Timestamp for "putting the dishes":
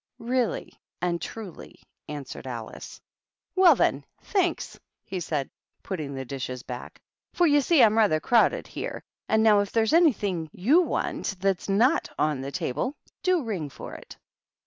5.83-6.63